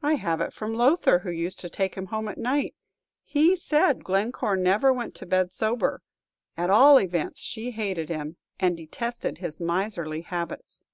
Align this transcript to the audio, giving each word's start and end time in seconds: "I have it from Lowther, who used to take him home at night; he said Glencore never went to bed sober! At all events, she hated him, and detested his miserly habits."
"I 0.00 0.14
have 0.14 0.40
it 0.40 0.52
from 0.52 0.74
Lowther, 0.74 1.18
who 1.18 1.30
used 1.32 1.58
to 1.58 1.68
take 1.68 1.96
him 1.96 2.06
home 2.06 2.28
at 2.28 2.38
night; 2.38 2.76
he 3.24 3.56
said 3.56 4.04
Glencore 4.04 4.54
never 4.56 4.92
went 4.92 5.16
to 5.16 5.26
bed 5.26 5.52
sober! 5.52 6.02
At 6.56 6.70
all 6.70 7.00
events, 7.00 7.40
she 7.40 7.72
hated 7.72 8.08
him, 8.08 8.36
and 8.60 8.76
detested 8.76 9.38
his 9.38 9.58
miserly 9.58 10.20
habits." 10.20 10.84